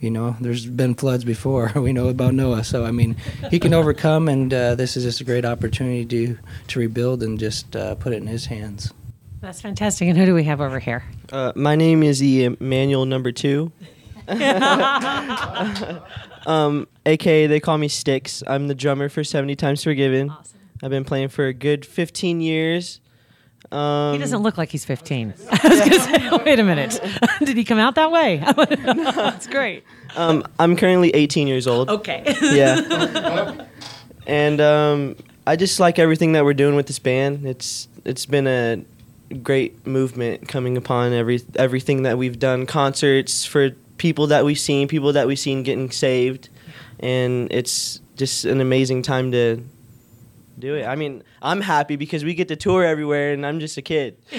[0.00, 3.16] you know there's been floods before we know about Noah so I mean
[3.50, 7.38] he can overcome and uh, this is just a great opportunity to to rebuild and
[7.38, 8.92] just uh, put it in his hands.
[9.40, 10.08] That's fantastic.
[10.08, 11.02] And who do we have over here?
[11.32, 13.72] Uh, my name is Emmanuel number two.
[16.46, 18.44] um, AKA they call me Sticks.
[18.46, 20.30] I'm the drummer for 70 Times Forgiven.
[20.30, 20.60] Awesome.
[20.80, 23.00] I've been playing for a good 15 years.
[23.70, 25.34] Um, He doesn't look like he's 15.
[25.50, 27.00] I was going to say, wait a minute.
[27.44, 28.36] Did he come out that way?
[28.36, 29.84] That's great.
[30.16, 31.88] um, I'm currently 18 years old.
[31.88, 32.22] Okay.
[32.40, 33.66] Yeah.
[34.26, 37.46] and um, I just like everything that we're doing with this band.
[37.46, 38.82] It's it's been a
[39.42, 42.66] great movement coming upon every everything that we've done.
[42.66, 46.48] Concerts for people that we've seen, people that we've seen getting saved,
[47.00, 49.62] and it's just an amazing time to
[50.58, 50.84] do it.
[50.86, 54.16] I mean, I'm happy because we get to tour everywhere, and I'm just a kid.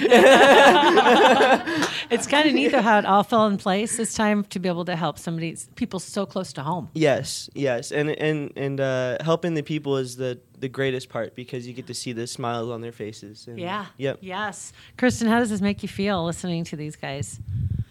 [2.10, 4.68] it's kind of neat though how it all fell in place this time to be
[4.68, 6.90] able to help somebody, people so close to home.
[6.94, 11.66] Yes, yes, and and and uh, helping the people is the the greatest part because
[11.66, 13.46] you get to see the smiles on their faces.
[13.46, 13.86] And, Yeah.
[13.98, 14.18] Yep.
[14.22, 14.72] Yes.
[14.96, 17.38] Kristen, how does this make you feel listening to these guys?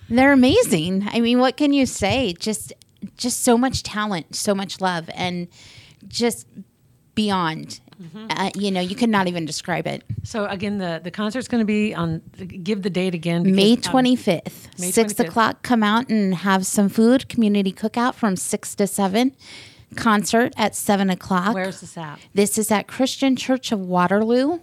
[0.09, 1.07] They're amazing.
[1.11, 2.33] I mean, what can you say?
[2.33, 2.73] Just
[3.17, 5.47] just so much talent, so much love and
[6.07, 6.47] just
[7.15, 7.79] beyond.
[8.31, 10.03] Uh, you know, you could not even describe it.
[10.23, 12.21] So again, the the concert's going to be on.
[12.61, 13.43] Give the date again.
[13.43, 15.27] because, May um, 25th, May 6 25th.
[15.27, 15.63] o'clock.
[15.63, 17.29] Come out and have some food.
[17.29, 19.35] Community cookout from 6 to 7.
[19.95, 21.53] Concert at 7 o'clock.
[21.53, 22.19] Where's this at?
[22.33, 24.59] This is at Christian Church of Waterloo.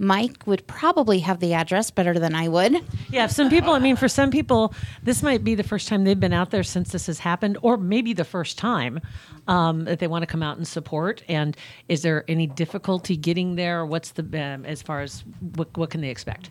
[0.00, 2.82] Mike would probably have the address better than I would.
[3.10, 6.18] Yeah, some people, I mean, for some people, this might be the first time they've
[6.18, 9.00] been out there since this has happened, or maybe the first time
[9.46, 11.22] um, that they want to come out and support.
[11.28, 11.54] And
[11.88, 13.84] is there any difficulty getting there?
[13.84, 15.22] What's the, um, as far as
[15.56, 16.50] what, what can they expect?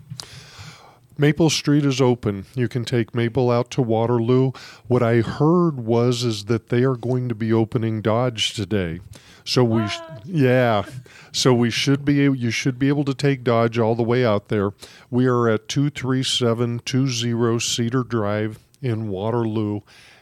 [1.19, 2.45] Maple Street is open.
[2.55, 4.53] You can take Maple out to Waterloo.
[4.87, 9.01] What I heard was is that they are going to be opening Dodge today.
[9.43, 10.85] So we sh- yeah.
[11.33, 14.47] So we should be you should be able to take Dodge all the way out
[14.47, 14.71] there.
[15.09, 19.81] We are at 23720 Cedar Drive in Waterloo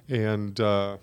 [0.10, 0.98] and uh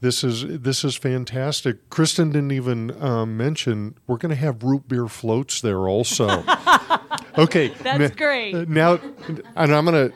[0.00, 1.88] this is this is fantastic.
[1.90, 6.44] Kristen didn't even um, mention we're going to have root beer floats there also.
[7.38, 8.54] okay, That's na- great.
[8.54, 8.98] Uh, now,
[9.56, 10.10] and I'm gonna.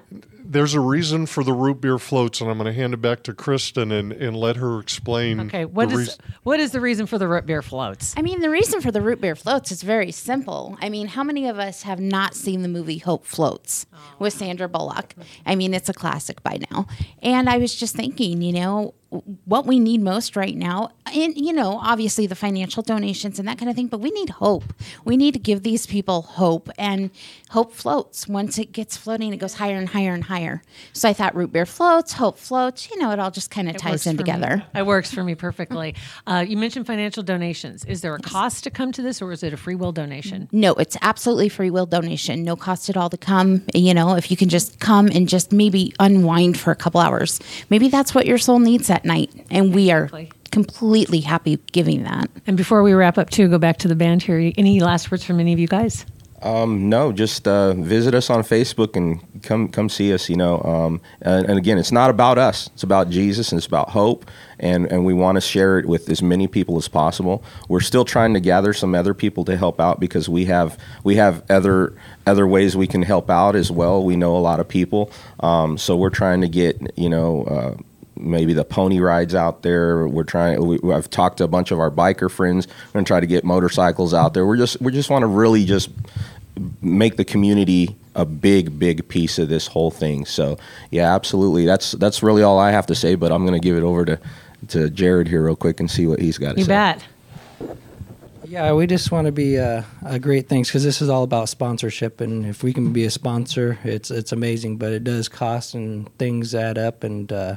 [0.51, 3.23] There's a reason for the root beer floats, and I'm going to hand it back
[3.25, 5.41] to Kristen and, and let her explain.
[5.41, 8.15] Okay, what the is reas- what is the reason for the root beer floats?
[8.17, 10.79] I mean, the reason for the root beer floats is very simple.
[10.81, 13.85] I mean, how many of us have not seen the movie Hope Floats
[14.19, 15.15] with Sandra Bullock?
[15.45, 16.87] I mean, it's a classic by now.
[17.21, 18.95] And I was just thinking, you know,
[19.47, 23.59] what we need most right now, and you know, obviously the financial donations and that
[23.59, 24.75] kind of thing, but we need hope.
[25.05, 27.11] We need to give these people hope, and
[27.51, 28.29] hope floats.
[28.29, 30.63] Once it gets floating, it goes higher and higher and higher.
[30.93, 32.91] So I thought root beer floats, hope floats.
[32.91, 34.25] You know, it all just kind of ties in for me.
[34.25, 34.65] together.
[34.75, 35.95] It works for me perfectly.
[36.27, 37.85] Uh, you mentioned financial donations.
[37.87, 40.49] Is there a cost to come to this, or is it a free will donation?
[40.53, 42.45] No, it's absolutely free will donation.
[42.45, 43.63] No cost at all to come.
[43.75, 47.41] You know, if you can just come and just maybe unwind for a couple hours,
[47.71, 49.33] maybe that's what your soul needs that night.
[49.51, 50.11] And we are
[50.51, 52.29] completely happy giving that.
[52.47, 54.53] And before we wrap up, too, go back to the band here.
[54.59, 56.05] Any last words from any of you guys?
[56.43, 60.29] Um, no, just uh, visit us on Facebook and come come see us.
[60.29, 63.67] You know, um, and, and again, it's not about us; it's about Jesus and it's
[63.67, 67.43] about hope, and and we want to share it with as many people as possible.
[67.69, 71.17] We're still trying to gather some other people to help out because we have we
[71.17, 71.95] have other
[72.27, 74.05] other ways we can help out as well.
[74.05, 77.45] We know a lot of people, um, so we're trying to get you know.
[77.45, 77.83] Uh,
[78.19, 80.07] maybe the pony rides out there.
[80.09, 80.65] We're trying.
[80.67, 82.67] We, I've talked to a bunch of our biker friends.
[82.89, 84.47] We're gonna try to get motorcycles out there.
[84.47, 85.91] We're just we just want to really just
[86.83, 90.25] make the community a big big piece of this whole thing.
[90.27, 90.59] So
[90.91, 91.65] yeah, absolutely.
[91.67, 93.15] That's that's really all I have to say.
[93.15, 94.19] But I'm gonna give it over to
[94.69, 96.69] to Jared here real quick and see what he's got to You say.
[96.69, 97.05] bet.
[98.47, 101.51] Yeah, we just want to be uh, a great things because this is all about
[101.51, 104.79] sponsorship, and if we can be a sponsor, it's it's amazing.
[104.79, 107.57] But it does cost, and things add up, and uh,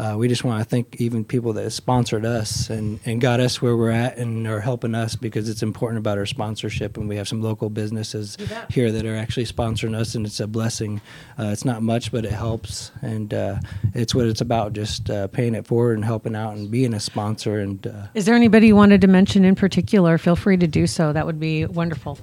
[0.00, 3.60] uh, we just want to thank even people that sponsored us and, and got us
[3.60, 7.16] where we're at and are helping us because it's important about our sponsorship, and we
[7.16, 8.38] have some local businesses
[8.70, 11.02] here that are actually sponsoring us, and it's a blessing.
[11.38, 13.58] Uh, it's not much, but it helps, and uh,
[13.94, 17.00] it's what it's about, just uh, paying it forward and helping out and being a
[17.00, 17.86] sponsor, and.
[17.86, 20.16] Uh, Is there anybody you wanted to mention in particular?
[20.16, 21.12] Feel free to do so.
[21.12, 22.18] That would be wonderful.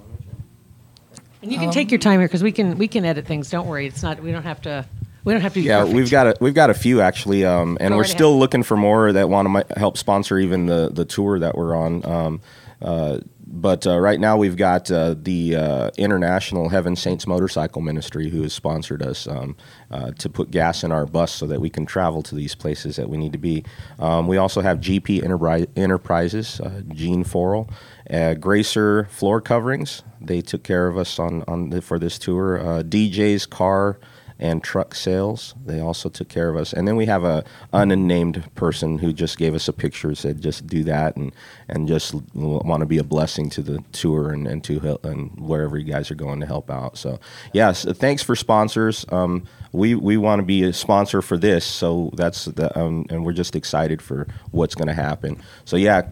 [1.44, 3.52] And you can Um, take your time here because we can we can edit things.
[3.52, 3.86] Don't worry.
[3.86, 4.20] It's not.
[4.22, 4.86] We don't have to.
[5.28, 5.62] We don't have to.
[5.62, 5.96] Yeah, perfect.
[5.96, 8.40] we've got a we've got a few actually, um, and Go we're right still ahead.
[8.40, 12.06] looking for more that want to help sponsor even the the tour that we're on.
[12.06, 12.42] Um,
[12.82, 18.30] uh, but uh, right now we've got uh, the uh, International Heaven Saints Motorcycle Ministry
[18.30, 19.56] who has sponsored us um,
[19.90, 22.98] uh, to put gas in our bus so that we can travel to these places
[22.98, 23.64] that we need to be.
[24.00, 27.70] Um, we also have GP Enterpri- Enterprises, uh, Gene Forel,
[28.10, 30.04] uh, Gracer Floor Coverings.
[30.22, 32.60] They took care of us on on the, for this tour.
[32.60, 33.98] Uh, DJ's Car
[34.40, 35.56] and truck sales.
[35.66, 36.74] They also took care of us.
[36.74, 40.68] And then we have a unnamed person who just gave us a picture, said just
[40.68, 41.34] do that and
[41.68, 45.78] and just want to be a blessing to the tour and, and to and wherever
[45.78, 46.98] you guys are going to help out.
[46.98, 47.20] So
[47.54, 49.06] yes, thanks for sponsors.
[49.10, 53.26] Um, we we want to be a sponsor for this, so that's the um, and
[53.26, 55.42] we're just excited for what's going to happen.
[55.66, 56.04] So yeah.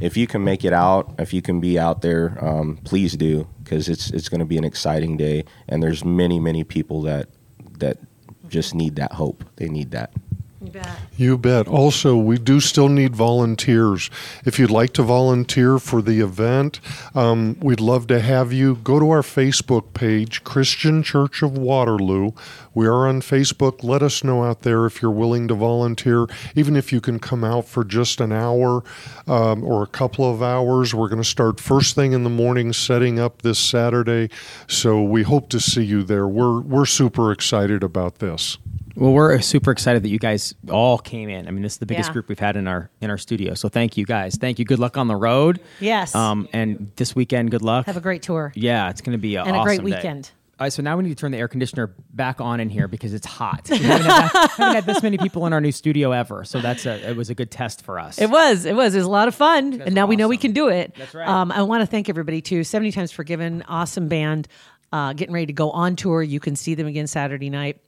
[0.00, 3.46] If you can make it out, if you can be out there, um, please do
[3.62, 7.28] because it's it's going to be an exciting day, and there's many many people that
[7.80, 7.98] that
[8.48, 9.44] just need that hope.
[9.56, 10.12] They need that.
[10.60, 10.98] You bet.
[11.16, 11.68] You bet.
[11.68, 14.10] Also, we do still need volunteers.
[14.44, 16.80] If you'd like to volunteer for the event,
[17.14, 18.74] um, we'd love to have you.
[18.74, 22.32] Go to our Facebook page, Christian Church of Waterloo.
[22.74, 23.84] We are on Facebook.
[23.84, 27.44] Let us know out there if you're willing to volunteer, even if you can come
[27.44, 28.82] out for just an hour
[29.28, 30.92] um, or a couple of hours.
[30.92, 34.28] We're going to start first thing in the morning setting up this Saturday.
[34.66, 36.26] So we hope to see you there.
[36.26, 38.58] We're, we're super excited about this.
[38.96, 41.46] Well, we're super excited that you guys all came in.
[41.46, 42.12] I mean, this is the biggest Yeah.
[42.14, 43.54] group we've had in our in our studio.
[43.54, 44.36] So thank you guys.
[44.36, 44.64] Thank you.
[44.64, 45.60] Good luck on the road.
[45.80, 46.14] Yes.
[46.14, 47.86] Um, and this weekend, good luck.
[47.86, 48.52] Have a great tour.
[48.54, 49.96] Yeah, it's going to be a And a great awesome day.
[49.96, 50.30] weekend.
[50.60, 52.88] All right, so now we need to turn the air conditioner back on in here
[52.88, 53.68] because it's hot.
[53.70, 56.84] We haven't, had, haven't had this many people in our new studio ever, so that's
[56.84, 58.18] a it was a good test for us.
[58.20, 58.64] It was.
[58.64, 58.96] It was.
[58.96, 60.94] It was a lot of fun, and now we know we can do it.
[60.98, 61.28] That's right.
[61.28, 62.64] Um, I want to thank everybody too.
[62.64, 64.48] Seventy Times Forgiven, awesome band,
[64.92, 66.24] uh, getting ready to go on tour.
[66.24, 67.80] You can see them again Saturday night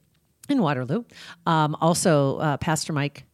[0.51, 1.05] in Waterloo.
[1.47, 3.25] Um, also, uh, Pastor Mike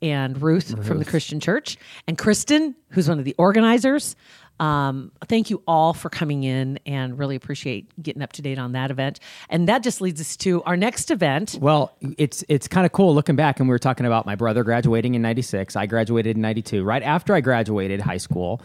[0.00, 1.76] and Ruth, from the Christian Church,
[2.08, 4.16] and Kristen, who's one of the organizers.
[4.60, 8.72] Um, thank you all for coming in, and really appreciate getting up to date on
[8.72, 9.18] that event.
[9.48, 11.58] And that just leads us to our next event.
[11.60, 14.62] Well, it's it's kind of cool looking back, and we were talking about my brother
[14.62, 15.74] graduating in '96.
[15.74, 16.84] I graduated in '92.
[16.84, 18.60] Right after I graduated high school,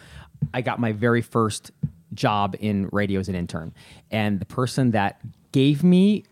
[0.53, 1.71] I got my very first
[2.13, 3.73] job in radio as an intern,
[4.11, 5.19] and the person that
[5.51, 6.25] gave me.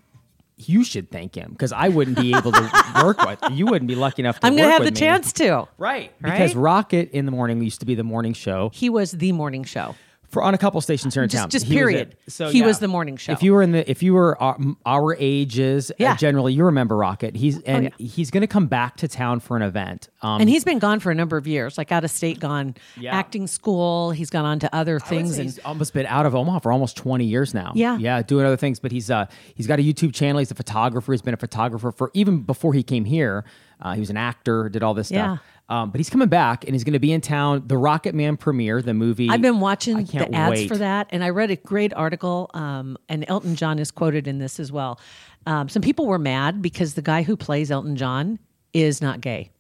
[0.57, 3.39] You should thank him because I wouldn't be able to work with.
[3.51, 4.47] You wouldn't be lucky enough to.
[4.47, 4.97] I'm going to have the me.
[4.97, 5.67] chance to.
[5.77, 6.13] Right.
[6.21, 6.31] Right?
[6.31, 9.65] Because Rocket in the morning used to be the morning show He was the morning
[9.65, 9.95] show.
[10.29, 11.49] For on a couple stations here in Just- town.
[11.49, 12.15] just He was period.
[12.27, 12.31] it.
[12.31, 12.65] So He yeah.
[12.65, 13.31] was the morning show.
[13.31, 16.13] If you were in the, if you were our, our ages, uh, Yeah.
[16.13, 17.35] Oh, generally you remember Rocket.
[17.35, 18.05] He's and yeah.
[18.07, 20.09] he's going to come back to town for an event.
[20.21, 22.75] Um, and he's been gone for a number of years, like out of state, gone
[22.99, 23.15] Yeah.
[23.15, 24.11] acting school.
[24.11, 25.35] He's gone on to other I would things.
[25.35, 27.71] say And he's almost been out of Omaha for almost 20 years now.
[27.75, 27.97] Yeah.
[27.97, 28.79] Yeah, doing other things.
[28.79, 30.39] But he's uh he's got a YouTube channel.
[30.39, 31.11] He's a photographer.
[31.11, 33.45] He's been a photographer for even before he came here.
[33.81, 35.41] Uh, he was an actor, did all this stuff.
[35.67, 37.63] Um, but he's coming back and he's going to be in town.
[37.65, 39.29] The Rocket Man premiere, the movie.
[39.29, 40.67] I've been watching the ads wait.
[40.67, 42.51] for that, and I read a great article.
[42.53, 44.99] Um, and Elton John is quoted in this as well.
[45.47, 48.37] Um, some people were mad because the guy who plays Elton John
[48.73, 49.51] is not gay,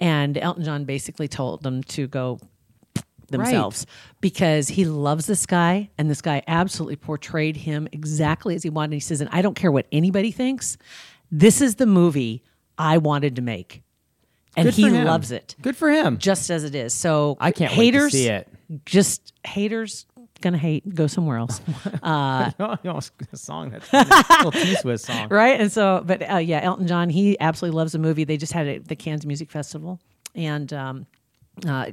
[0.00, 2.38] and Elton John basically told them to go
[3.28, 3.86] themselves
[4.20, 8.94] because he loves this guy and this guy absolutely portrayed him exactly as he wanted.
[8.94, 10.76] He says, and I don't care what anybody thinks.
[11.30, 12.44] This is the movie
[12.78, 13.82] I wanted to make.
[14.56, 15.54] And Good he loves it.
[15.60, 16.16] Good for him.
[16.18, 16.94] Just as it is.
[16.94, 18.48] So I can't wait to haters, see it.
[18.86, 20.06] Just haters
[20.40, 20.94] gonna hate.
[20.94, 21.60] Go somewhere else.
[22.02, 23.00] Uh, you know,
[23.32, 24.04] a song that's a
[24.44, 25.28] little T Swift song.
[25.28, 25.60] right?
[25.60, 28.22] And so, but uh, yeah, Elton John, he absolutely loves the movie.
[28.22, 29.98] They just had it at the Cannes Music Festival
[30.36, 31.06] and um,
[31.66, 31.90] uh,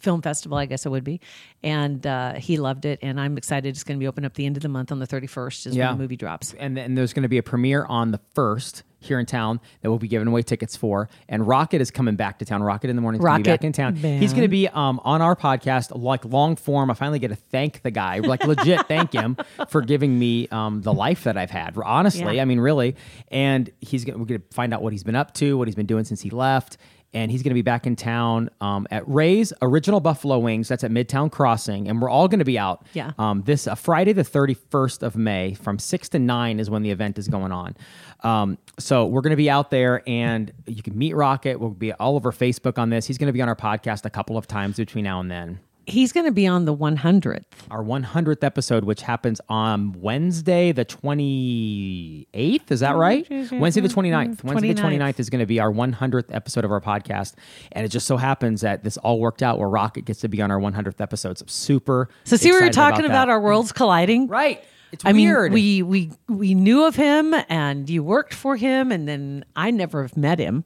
[0.00, 1.20] film festival, I guess it would be,
[1.62, 2.98] and uh, he loved it.
[3.02, 3.68] And I'm excited.
[3.68, 5.76] It's going to be open up the end of the month on the 31st is
[5.76, 6.52] when the movie drops.
[6.54, 9.90] And then there's going to be a premiere on the first here in town that
[9.90, 11.08] we'll be giving away tickets for.
[11.28, 12.62] And Rocket is coming back to town.
[12.62, 13.94] Rocket in the morning is going to be Rocket back in town.
[13.94, 14.22] Band.
[14.22, 16.90] He's going to be um, on our podcast, like long form.
[16.90, 19.36] I finally get to thank the guy, like legit thank him
[19.68, 21.76] for giving me um, the life that I've had.
[21.76, 22.42] Honestly, Yeah.
[22.42, 22.96] I mean, really.
[23.28, 25.74] And he's gonna, we're going to find out what he's been up to, what he's
[25.74, 26.76] been doing since he left.
[27.14, 30.68] And he's going to be back in town um, at Ray's Original Buffalo Wings.
[30.68, 32.84] That's at Midtown Crossing, and we're all going to be out.
[32.92, 33.12] Yeah.
[33.18, 36.90] Um, this uh, Friday, the 31st of May, from 6 to 9 is when the
[36.90, 37.76] event is going on.
[38.24, 41.60] Um, so we're going to be out there and you can meet Rocket.
[41.60, 43.06] We'll be all over Facebook on this.
[43.06, 45.60] He's going to be on our podcast a couple of times between now and then.
[45.86, 47.44] He's going to be on the 100th.
[47.70, 52.70] Our 100th episode, which happens on Wednesday, the 28th.
[52.70, 53.28] Is that right?
[53.28, 53.58] Mm-hmm.
[53.58, 54.42] Wednesday, the 29th.
[54.44, 54.98] Wednesday, the 29th.
[54.98, 57.34] 29th is going to be our 100th episode of our podcast.
[57.72, 60.40] And it just so happens that this all worked out where Rocket gets to be
[60.40, 61.38] on our 100th episode.
[61.38, 62.08] So super.
[62.24, 63.28] So see, we were talking about, that.
[63.28, 64.64] our worlds colliding, right?
[64.92, 65.52] It's I weird.
[65.52, 69.72] mean, we we we knew of him, and you worked for him, and then I
[69.72, 70.64] never have met him,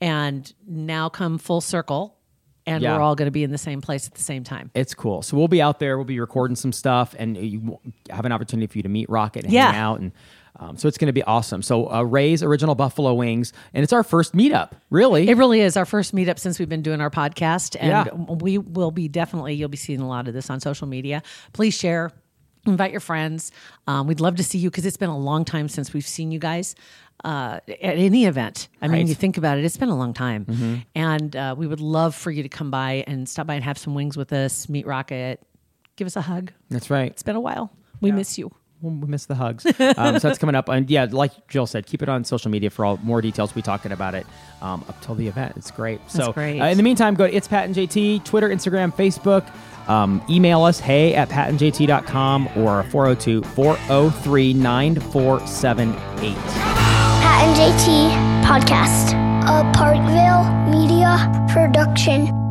[0.00, 2.17] and now come full circle,
[2.68, 2.96] and Yeah.
[2.96, 4.70] we're all going to be in the same place at the same time.
[4.74, 5.22] It's cool.
[5.22, 5.96] So we'll be out there.
[5.96, 7.78] We'll be recording some stuff, and you
[8.10, 9.88] have an opportunity for you to meet Rocket and hang Yeah.
[9.88, 10.00] out.
[10.00, 10.12] And
[10.60, 11.62] um, so it's going to be awesome.
[11.62, 14.72] So uh, Ray's original Buffalo Wings, and it's our first meetup.
[14.90, 18.34] Really, It really is our first meetup since we've been doing our podcast, and Yeah.
[18.34, 21.22] we will be definitely you'll be seeing a lot of this on social media.
[21.52, 22.10] Please share,
[22.66, 23.52] invite your friends.
[23.86, 26.32] Um, we'd love to see you because it's been a long time since we've seen
[26.32, 26.74] you guys
[27.24, 28.68] uh, at any event.
[28.82, 30.84] I mean, you think about it; it's been a long time, Mhm.
[30.94, 33.78] and uh, we would love for you to come by and stop by and have
[33.78, 34.68] some wings with us.
[34.68, 35.40] Meet Rocket,
[35.96, 36.52] give us a hug.
[36.70, 37.10] that's right.
[37.10, 37.70] It's been a while.
[38.00, 38.52] We miss you.
[38.80, 39.66] Well, we miss the hugs.
[39.66, 42.70] um, so that's coming up, and yeah, like Jill said, keep it on social media
[42.70, 43.52] for all more details.
[43.52, 44.24] We'll be talking about it
[44.62, 45.54] um, up till the event.
[45.56, 45.98] It's great.
[46.02, 46.60] That's so great.
[46.60, 49.50] Uh, in the meantime, go to it's Pat and JT Twitter, Instagram, Facebook.
[49.88, 57.07] Um, email us hey at patandjt.com or 402 403 9478.
[57.28, 59.12] Pat and JT Podcast,
[59.44, 62.47] a Parkville Media Production.